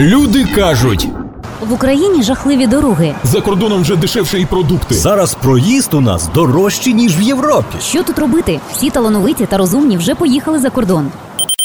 [0.00, 1.08] Люди кажуть,
[1.60, 3.14] В Україні жахливі дороги.
[3.24, 4.94] за кордоном вже дешевше і продукти.
[4.94, 7.76] Зараз проїзд у нас дорожчий, ніж в Європі.
[7.80, 8.60] Що тут робити?
[8.72, 11.06] Всі талановиті та розумні вже поїхали за кордон.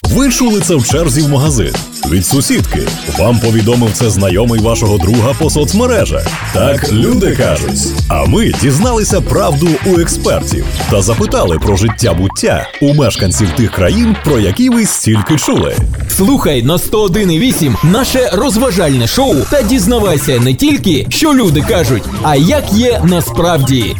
[0.10, 1.74] Ви чули це в черзі в магазин
[2.12, 2.88] від сусідки.
[3.20, 6.28] Вам повідомив це знайомий вашого друга по соцмережах.
[6.54, 7.80] Так люди кажуть.
[8.08, 14.16] А ми дізналися правду у експертів та запитали про життя буття у мешканців тих країн,
[14.24, 15.76] про які ви стільки чули.
[16.18, 22.74] Слухай на 101,8 наше розважальне шоу та дізнавайся не тільки, що люди кажуть, а як
[22.74, 23.96] є насправді.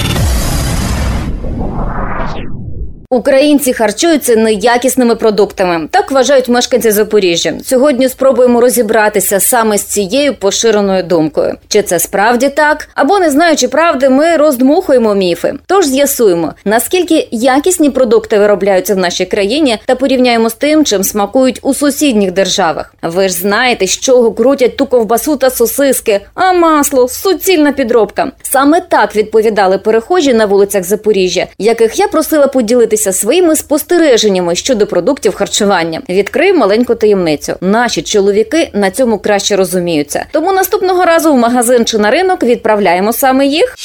[3.10, 5.88] Українці харчуються неякісними продуктами.
[5.92, 7.54] Так вважають мешканці Запоріжжя.
[7.64, 11.56] Сьогодні спробуємо розібратися саме з цією поширеною думкою.
[11.68, 12.88] Чи це справді так?
[12.96, 15.54] Або не знаючи правди, ми роздмухуємо міфи.
[15.66, 21.60] Тож з'ясуємо, наскільки якісні продукти виробляються в нашій країні, та порівняємо з тим, чим смакують
[21.62, 22.96] у сусідніх державах.
[23.02, 28.32] Ви ж знаєте, з чого крутять ту ковбасу та сосиски, а масло суцільна підробка.
[28.44, 32.48] Саме так відповідали перехожі на вулицях Запоріжжя, яких я просила
[32.96, 36.02] поділитися своїми спостереженнями щодо продуктів харчування.
[36.10, 37.56] Відкрию маленьку таємницю.
[37.62, 40.26] Наші чоловіки на цьому краще розуміються.
[40.32, 43.76] Тому наступного разу в магазин чи на ринок відправляємо саме їх.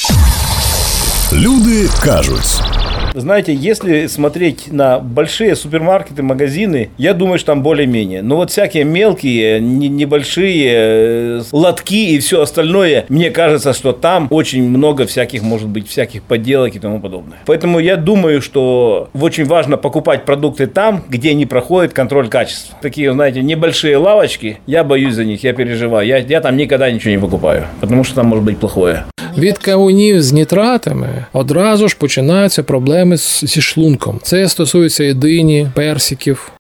[1.33, 2.80] Люди кажуть.
[3.13, 8.23] Знаете, если смотреть на большие супермаркеты, магазины, я думаю, что там более-менее.
[8.23, 14.29] Но вот всякие мелкие, не- небольшие э, лотки и все остальное, мне кажется, что там
[14.31, 17.39] очень много всяких, может быть, всяких подделок и тому подобное.
[17.47, 22.79] Поэтому я думаю, что очень важно покупать продукты там, где не проходит контроль качества.
[22.81, 26.07] Такие, знаете, небольшие лавочки, я боюсь за них, я переживаю.
[26.07, 29.05] Я, я там никогда ничего не покупаю, потому что там может быть плохое.
[29.39, 34.21] Від кавунів з нітратами одразу ж починаються проблеми зі шлунком.
[34.23, 36.53] Це стосується і дині, персиків.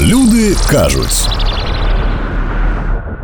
[0.00, 1.28] Люди кажуть.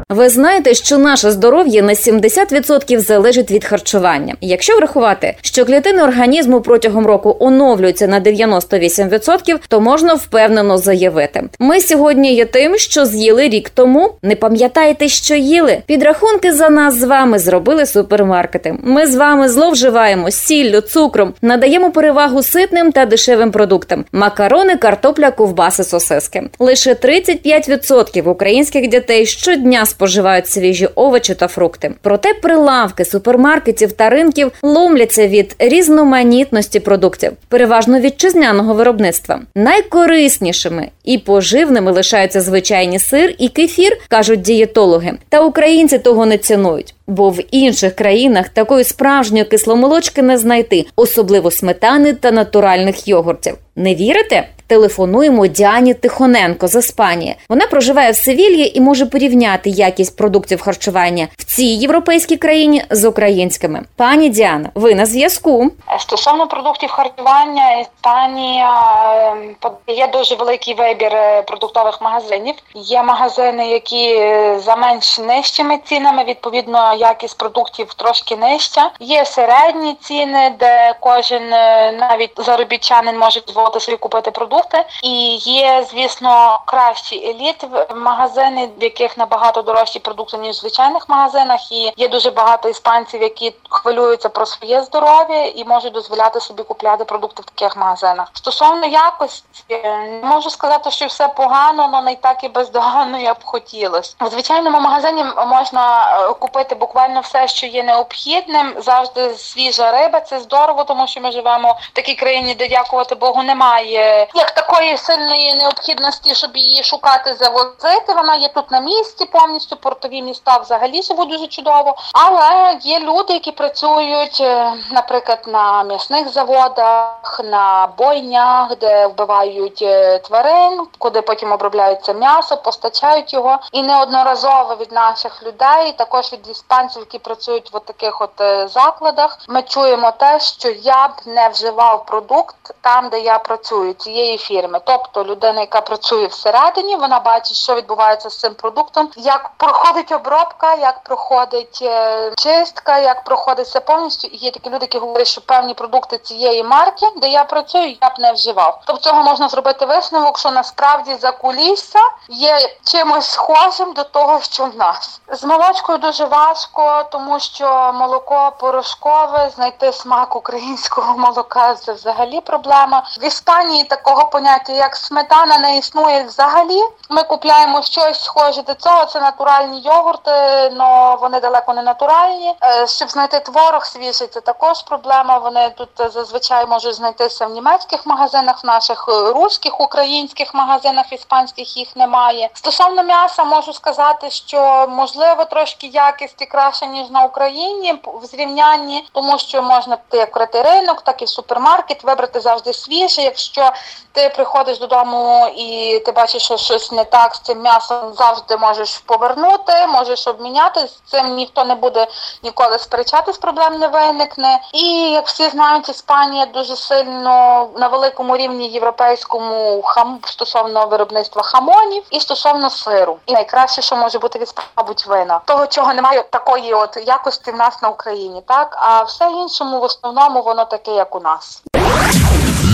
[0.08, 4.34] Ви знаєте, що наше здоров'я на 70% залежить від харчування.
[4.40, 11.80] Якщо врахувати, що клітини організму протягом року оновлюються на 98%, то можна впевнено заявити: ми
[11.80, 14.12] сьогодні є тим, що з'їли рік тому.
[14.23, 15.79] Не пам'ятаєте, що їли?
[15.86, 18.74] Підрахунки за нас з вами зробили супермаркети.
[18.83, 25.84] Ми з вами зловживаємо сіллю, цукром, надаємо перевагу ситним та дешевим продуктам: макарони, картопля, ковбаси,
[25.84, 26.42] сосиски.
[26.58, 31.94] Лише 35% українських дітей щодня споживають свіжі овочі та фрукти.
[32.02, 39.40] Проте прилавки супермаркетів та ринків ломляться від різноманітності продуктів, переважно вітчизняного виробництва.
[39.55, 45.12] Найкориснішими і поживними лишаються звичайні сир і кефір, кажуть дієтологи.
[45.28, 46.94] Та українці того не цінують.
[47.06, 53.55] Бо в інших країнах такої справжньої кисломолочки не знайти, особливо сметани та натуральних йогуртів.
[53.76, 54.48] Не вірите?
[54.67, 57.36] Телефонуємо Діані Тихоненко з Іспанії.
[57.48, 63.05] Вона проживає в Севільї і може порівняти якість продуктів харчування в цій європейській країні з
[63.05, 63.83] українськими.
[63.97, 65.70] Пані Діана, ви на зв'язку.
[65.98, 68.70] Стосовно продуктів харчування, Іспанія
[69.17, 72.55] е, подає дуже великий вибір е, продуктових магазинів.
[72.74, 78.91] Є магазини, які е, за менш нижчими цінами, відповідно, якість продуктів трошки нижча.
[79.01, 84.85] Є середні ціни, де кожен е, навіть заробітчанин може дозволити собі купити продукти.
[85.03, 87.67] І є, звісно, кращі еліт
[87.97, 91.73] магазини, в яких набагато дорожчі продукти ніж в звичайних магазинах.
[91.73, 97.05] І є дуже багато іспанців, які хвилюються про своє здоров'я і можуть дозволяти собі купляти
[97.05, 98.31] продукти в таких магазинах.
[98.33, 103.45] Стосовно якості, не можу сказати, що все погано, але не так і бездоганно я б
[103.45, 104.15] хотілося.
[104.21, 108.75] В звичайному магазині можна е, купити буквально все, що є необхідним.
[108.79, 110.21] Завжди свіжа риба.
[110.21, 114.96] Це здорово, тому що ми живемо в такій країні, де дякувати Богу немає як такої
[114.96, 118.14] сильної необхідності, щоб її шукати, завозити.
[118.16, 121.96] Вона є тут на місці, повністю портові міста взагалі живуть дуже чудово.
[122.12, 130.19] Але є люди, які працюють, е, наприклад, на м'ясних заводах, на бойнях, де вбивають е,
[130.19, 133.58] тварин, куди потім обробляється м'ясо, постачають його.
[133.73, 139.38] І неодноразово від наших людей, також від іспанців, які працюють в таких от е, закладах,
[139.49, 144.81] ми чуємо те, що я б не вживав продукт там, де я працюю, цієї фірми.
[144.85, 150.75] Тобто людина, яка працює всередині, вона бачить, що відбувається з цим продуктом, як проходить обробка,
[150.75, 154.29] як проходить е, чистка, як проходить все повністю.
[154.29, 158.09] І є такі люди, які говорять, що певні продукти цієї марки, де я працюю, я
[158.09, 158.81] б не вживав.
[158.87, 164.65] Тобто цього можна зробити висновок, що насправді за кулісся є чимось схожим до того, що
[164.65, 171.93] в нас з молочкою дуже важко, тому що молоко порошкове, знайти смак українського молока це
[171.93, 173.07] взагалі проблема.
[173.21, 176.81] В Іспанії такого такого поняття, як сметана, не існує взагалі.
[177.11, 179.06] Ми купляємо щось схоже до цього.
[179.06, 182.55] Це натуральні йогурти, але вони далеко не натуральні.
[182.62, 185.38] Е, Щоб знайти творог свіжий, це також проблема.
[185.38, 191.12] Вони тут е, зазвичай можуть знайтися в німецьких магазинах, в наших е, руських, українських магазинах,
[191.12, 192.50] іспанських їх немає.
[192.55, 199.38] Стосовно м'яса, можу сказати, що можливо трошки якісті краще ніж на Україні в зрівнянні, тому
[199.38, 203.23] що можна піти як ринок, так і в супермаркет, вибрати завжди свіже.
[203.23, 203.73] Якщо
[204.14, 208.99] ти приходиш додому і ти бачиш, що щось не так з цим м'ясом, завжди можеш
[208.99, 210.87] повернути, можеш обміняти.
[210.87, 212.06] З цим ніхто не буде
[212.43, 214.61] ніколи сперечатись, проблем не виникне.
[214.72, 222.02] І як всі знають, Іспанія дуже сильно на великому рівні європейському хам стосовно виробництва хамонів
[222.11, 223.19] і стосовно сиру.
[223.26, 225.40] І найкраще, що може бути від мабуть, вина.
[225.44, 229.82] Того, чого немає такої от якості в нас на Україні, так а все іншому в
[229.82, 231.62] основному воно таке, як у нас.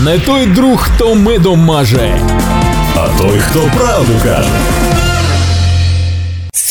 [0.01, 2.19] Не той друг, хто медом маже.
[2.95, 4.49] А той, хто правду каже.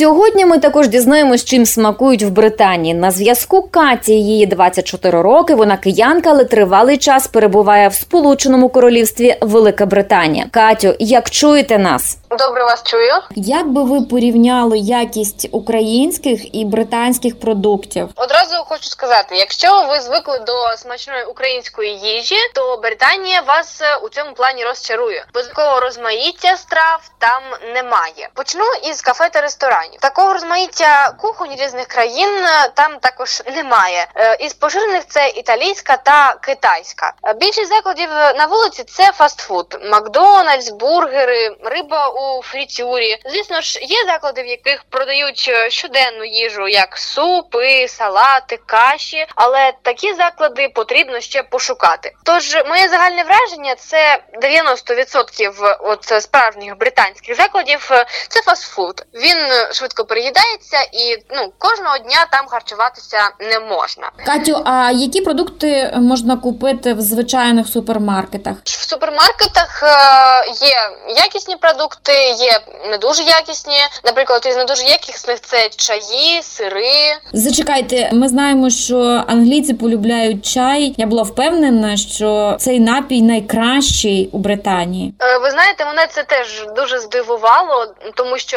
[0.00, 2.94] Сьогодні ми також дізнаємось, чим смакують в Британії.
[2.94, 5.54] На зв'язку Каті її 24 роки.
[5.54, 10.46] Вона киянка, але тривалий час перебуває в Сполученому Королівстві Велика Британія.
[10.52, 12.18] Катю, як чуєте нас?
[12.38, 13.12] Добре вас чую.
[13.34, 18.08] Як би ви порівняли якість українських і британських продуктів?
[18.16, 24.08] Одразу хочу сказати: якщо ви звикли до смачної української їжі, то Британія вас е, у
[24.08, 27.42] цьому плані розчарує, бо такого розмаїття страв там
[27.74, 28.28] немає.
[28.34, 29.89] Почну із кафе та ресторанів.
[30.00, 34.06] Такого розмаїття кухонь різних країн е, там також немає.
[34.16, 37.12] Е, Із поширених це італійська та китайська.
[37.24, 43.18] Е, Більшість закладів на вулиці це фастфуд: Макдональдс, бургери, риба у фрітюрі.
[43.26, 50.14] Звісно ж, є заклади, в яких продають щоденну їжу, як супи, салати, каші, але такі
[50.14, 52.12] заклади потрібно ще пошукати.
[52.24, 57.90] Тож моє загальне враження це 90% от справжніх британських закладів
[58.28, 59.06] це фастфуд.
[59.14, 59.36] Він
[59.80, 64.10] швидко переїдається і ну кожного дня там харчуватися не можна.
[64.26, 68.56] Катю, а які продукти можна купити в звичайних супермаркетах?
[68.64, 70.76] В супермаркетах е, є
[71.24, 72.60] якісні продукти, є
[72.90, 73.78] не дуже якісні.
[74.04, 77.16] Наприклад, із не дуже якісних це чаї, сири.
[77.32, 80.94] Зачекайте, ми знаємо, що англійці полюбляють чай.
[80.96, 85.14] Я була впевнена, що цей напій найкращий у Британії.
[85.22, 88.56] Е, Ви знаєте, мене це теж дуже здивувало, тому що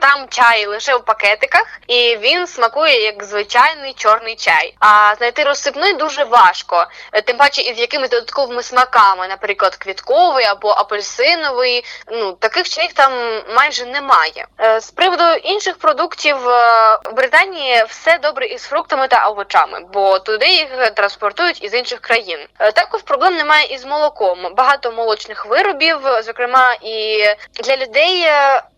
[0.00, 4.74] там чай лише в пакетиках, і він смакує як звичайний чорний чай.
[4.80, 10.68] А знайти розсипний дуже важко, Е, тим паче із якимись додатковими смаками, наприклад, квітковий або
[10.68, 11.84] апельсиновий.
[12.12, 13.12] Ну таких чаїв там
[13.56, 14.46] майже немає.
[14.60, 20.18] Е, З приводу інших продуктів е, в Британії все добре із фруктами та овочами, бо
[20.18, 22.38] туди їх транспортують із інших країн.
[22.74, 24.54] Також проблем немає із молоком.
[24.56, 27.24] Багато молочних виробів, зокрема і
[27.54, 28.26] для людей,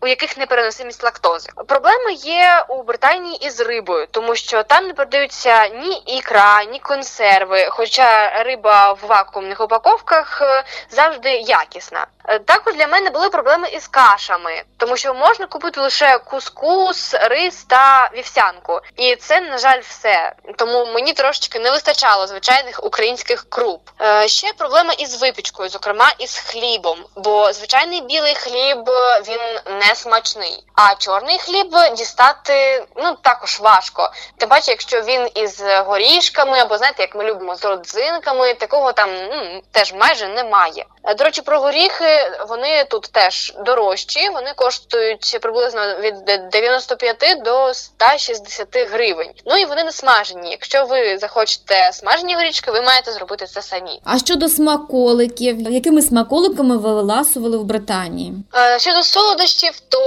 [0.01, 1.49] у яких непереносимість лактози.
[1.67, 7.67] Проблеми є у Британії із рибою, тому що там не продаються ні ікра, ні консерви.
[7.69, 12.07] Хоча риба в вакуумних упаковках е, завжди якісна.
[12.27, 17.63] Е, Також для мене були проблеми із кашами, тому що можна купити лише кускус, рис
[17.63, 20.33] та вівсянку, і це на жаль все.
[20.57, 23.89] Тому мені трошечки не вистачало звичайних українських круп.
[24.01, 28.89] Е, ще проблема із випічкою, зокрема із хлібом, бо звичайний білий хліб
[29.27, 31.52] він не смачний, а чорний хліб
[31.97, 34.09] дістати ну також важко.
[34.37, 39.09] Тим паче, якщо він із горішками, або знаєте, як ми любимо з родзинками, такого там
[39.31, 40.85] ну, теж майже немає.
[41.03, 44.29] Е, До речі, про горіхи вони тут теж дорожчі.
[44.29, 46.15] Вони коштують приблизно від
[46.51, 49.31] 95 до 160 гривень.
[49.45, 50.51] Ну і вони не смажені.
[50.51, 54.01] Якщо ви захочете смажені горішки, ви маєте зробити це самі.
[54.05, 58.33] А щодо смаколиків, якими смаколиками ви ласували в Британії?
[58.55, 59.99] Е, Щодо солодощів, то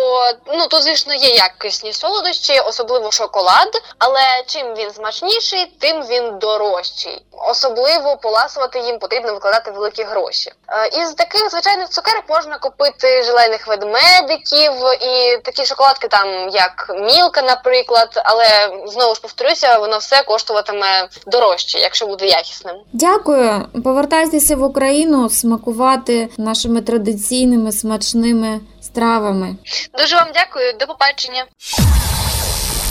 [0.47, 3.69] ну тут звісно є якісні солодощі, особливо шоколад.
[3.99, 7.23] Але чим він смачніший, тим він дорожчий.
[7.33, 10.51] Особливо поласувати їм потрібно викладати великі гроші.
[10.69, 17.43] Е, Із таких звичайних цукерок можна купити желейних ведмедиків і такі шоколадки, там як мілка,
[17.43, 18.09] наприклад.
[18.25, 22.77] Але знову ж повторюся, воно все коштуватиме дорожче, якщо буде якісним.
[22.93, 23.67] Дякую.
[23.85, 28.61] Повертайтеся в Україну смакувати нашими традиційними смачними
[28.97, 29.57] стравами.
[29.99, 31.45] Дуже вам дякую, до побачення.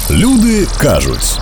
[0.09, 1.39] Люди кажуть.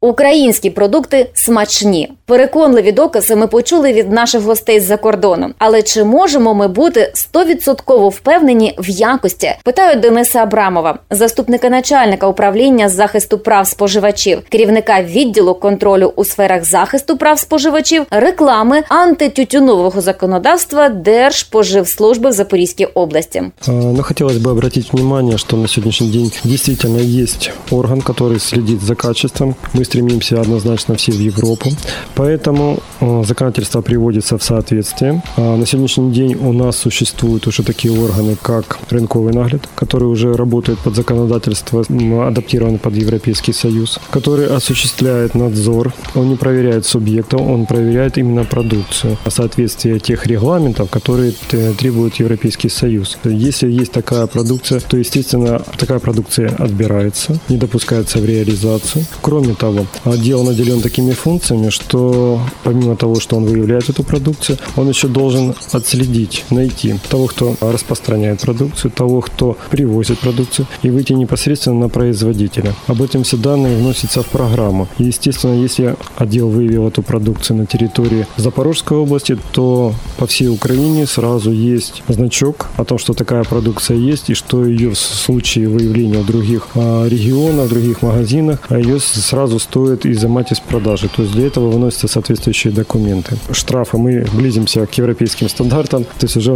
[0.00, 2.12] Українські продукти смачні.
[2.26, 5.50] Переконливі докази ми почули від наших гостей з-за кордону.
[5.58, 9.52] Але чи можемо ми бути стовідсотково впевнені в якості?
[9.64, 16.64] Питаю Дениса Абрамова, заступника начальника управління з захисту прав споживачів, керівника відділу контролю у сферах
[16.64, 23.42] захисту прав споживачів, реклами антитютюнового законодавства Держпоживслужби в Запорізькій області.
[23.68, 28.80] А, Но хотелось бы обратить внимание, что на сегодняшний день действительно есть орган, который следит
[28.80, 29.54] за качеством.
[29.74, 31.69] Мы стремимся однозначно все в Европу.
[32.15, 35.21] Поэтому э, законодательство приводится в соответствие.
[35.37, 40.33] А На сегодняшний день у нас существуют уже такие органы, как рынковый нагляд, который уже
[40.33, 41.83] работает под законодательство,
[42.27, 45.93] адаптирован под Европейский Союз, который осуществляет надзор.
[46.15, 52.69] Он не проверяет субъектов, он проверяет именно продукцию, соответствие тех регламентов, которые т- требует Европейский
[52.69, 53.17] Союз.
[53.23, 59.05] Если есть такая продукция, то, естественно, такая продукция отбирается, не допускается в реализацию.
[59.21, 64.89] Кроме того, отдел наделен такими функциями, что помимо того, что он выявляет эту продукцию, он
[64.89, 71.79] еще должен отследить, найти того, кто распространяет продукцию, того, кто привозит продукцию, и выйти непосредственно
[71.79, 72.73] на производителя.
[72.87, 74.87] Об этом все данные вносятся в программу.
[74.97, 81.51] Естественно, если отдел выявил эту продукцию на территории Запорожской области, то по всей Украине сразу
[81.51, 86.25] есть значок о том, что такая продукция есть, и что ее в случае выявления в
[86.25, 91.09] других а, регионах, в других магазинах, а ее сразу стоит изымать из продажи.
[91.09, 93.37] То есть для этого выносятся соответствующие документы.
[93.51, 96.51] Штрафы, мы близимся к европейским стандартам, то есть уже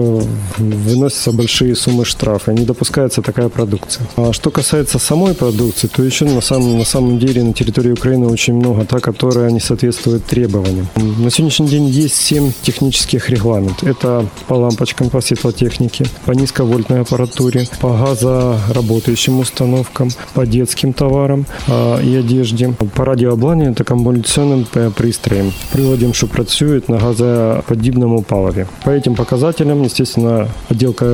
[0.58, 4.06] выносятся большие суммы штрафа, не допускается такая продукция.
[4.16, 8.28] А что касается самой продукции, то еще на самом, на самом деле на территории Украины
[8.28, 10.88] очень много та, которая не соответствует требованиям.
[10.96, 13.84] На сегодняшний день есть 7 технических регламентов.
[13.84, 22.00] Это по лампочкам, по светлотехнике, по низковольтной аппаратуре, по газоработающим установкам, по детским товарам а,
[22.02, 28.67] и одежде, по радиообладнанию та коммуникационным э, пристроям, приладам, що працюють на газоподібному паливі.
[28.85, 31.05] По этим показателям, естественно, отделка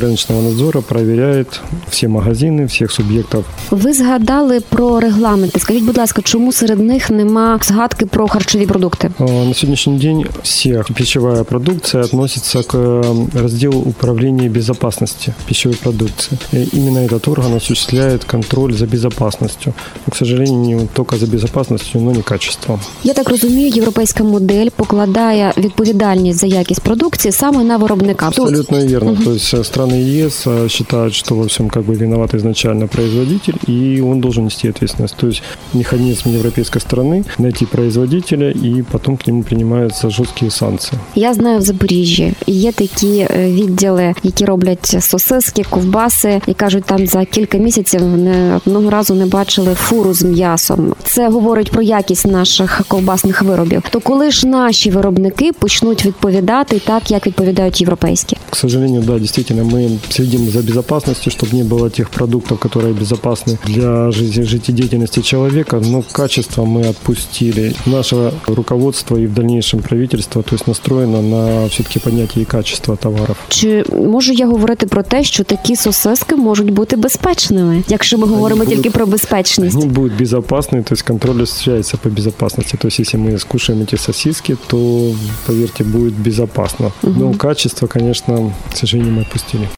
[0.00, 5.60] рыночного надзора проверяет все магазины, всех субъектов Ви згадали про регламенти.
[5.60, 9.10] Скажіть, будь ласка, чому серед них нема згадки про харчові продукти?
[9.18, 16.38] А, На сегодняшний день вся пищевая продукция относится к э, разделу управления безопасности пищевой продукции.
[16.52, 19.74] И именно этот орган осуществляет контроль за безопасностью.
[20.06, 22.80] Но, к сожалению, не только за безопасностью, но не качеством.
[23.04, 28.26] Я так розумію, європейська модель покладає відповідальність за якість продукції саме на виробника.
[28.26, 29.16] Абсолютно верно.
[29.24, 33.54] То есть э, страны ЕС э, считают, что во всем как бы виноват изначально производитель,
[33.68, 35.16] и он должен нести ответственность.
[35.16, 35.42] То есть
[35.74, 40.98] механизм европейской страны найти производителя, и потом к нему принимаются жесткие санкции.
[41.14, 47.06] Я знаю в Запоріжжі є такі е, відділи, які роблять сосиски, ковбаси, і кажуть, там
[47.06, 50.94] за кілька місяців не одного разу не бачили фуру з м'ясом.
[51.04, 53.82] Це говорить про якість наших ковбасних виробів.
[53.90, 58.36] То коли ж наші виробники почнуть відповідати так, як відповідають європейські?
[58.50, 63.58] К сожалению, да, действительно, мы следим за безопасностью, чтобы не было тех продуктов, которые безопасны
[63.66, 67.74] для жизни, жизнедеятельности человека, но качество мы отпустили.
[67.86, 73.36] Наше руководство и в дальнейшем правительство, то есть настроено на все-таки поднятие качества товаров.
[73.48, 78.64] Чи можу я говорити про те, що такі сосиски можуть бути безпечними, якщо ми говоримо
[78.64, 79.76] будуть- тільки про безпечність?
[79.76, 82.75] Они будут безопасны, то есть контроль осуществляется по безопасности.
[82.75, 85.13] То есть если мы скушаем эти сосиски, то,
[85.47, 86.91] поверьте, будет безопасно.
[87.03, 89.69] Но качество, конечно, к сожалению, мы отпустили.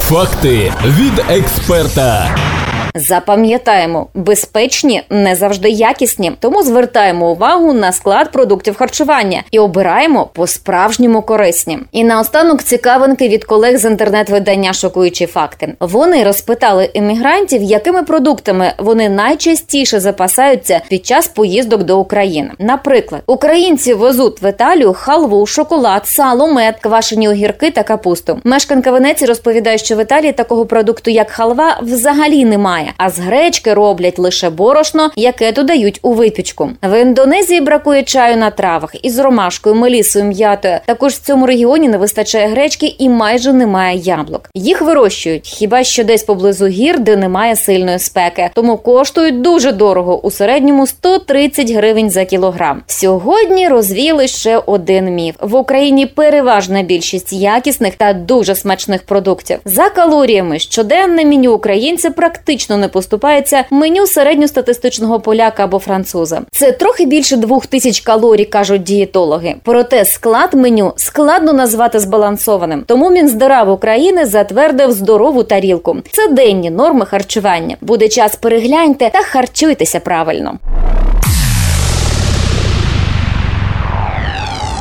[0.00, 2.49] Факти від експерта.
[2.94, 11.22] Запам'ятаємо, безпечні не завжди якісні, тому звертаємо увагу на склад продуктів харчування і обираємо по-справжньому
[11.22, 11.78] корисні.
[11.92, 15.74] І наостанок цікавинки від колег з інтернет-видання Шокуючі факти.
[15.80, 22.50] Вони розпитали емігрантів, якими продуктами вони найчастіше запасаються під час поїздок до України.
[22.58, 28.40] Наприклад, українці везуть в Італію халву, шоколад, сало, мед, квашені огірки та капусту.
[28.44, 32.79] Мешканка Венеції розповідає, що в Італії такого продукту, як халва, взагалі немає.
[32.96, 36.70] А з гречки роблять лише борошно, яке додають у випічку.
[36.82, 40.78] В Індонезії бракує чаю на травах із ромашкою, мелісою, м'ятою.
[40.86, 44.50] Також в цьому регіоні не вистачає гречки і майже немає яблук.
[44.54, 50.20] Їх вирощують хіба що десь поблизу гір, де немає сильної спеки, тому коштують дуже дорого
[50.20, 52.82] у середньому 130 гривень за кілограм.
[52.86, 59.58] Сьогодні розвіяли ще один міф: в Україні переважна більшість якісних та дуже смачних продуктів.
[59.64, 66.42] За калоріями щоденне меню українця практично точно не поступається меню середньостатистичного поляка або француза.
[66.50, 69.54] Це трохи більше двох тисяч калорій, кажуть дієтологи.
[69.64, 72.84] Проте склад меню складно назвати збалансованим.
[72.86, 75.96] Тому Мінздрав України затвердив здорову тарілку.
[76.12, 77.76] Це денні норми харчування.
[77.80, 80.58] Буде час перегляньте та харчуйтеся правильно.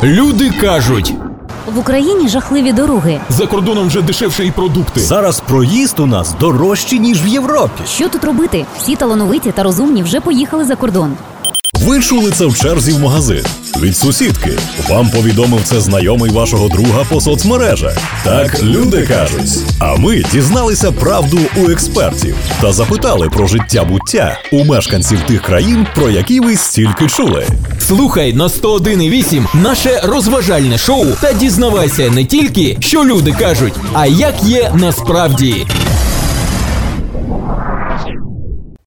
[0.04, 1.14] Люди кажуть,
[1.68, 3.20] В Україні жахливі дороги.
[3.30, 5.00] за кордоном вже дешевше і продукти.
[5.00, 7.84] Зараз проїзд у нас дорожчий, ніж в Європі.
[7.88, 8.66] Що тут робити?
[8.78, 11.14] Всі талановиті та розумні вже поїхали за кордон.
[11.82, 13.46] Ви чули це в черзі в магазин
[13.82, 14.52] від сусідки.
[14.90, 17.98] Вам повідомив це знайомий вашого друга по соцмережах.
[18.24, 19.50] Так люди кажуть.
[19.80, 25.88] А ми дізналися правду у експертів та запитали про життя буття у мешканців тих країн,
[25.96, 27.46] про які ви стільки чули.
[27.88, 34.44] Слухай на 101,8 наше розважальне шоу та дізнавайся не тільки, що люди кажуть, а як
[34.44, 35.66] є насправді.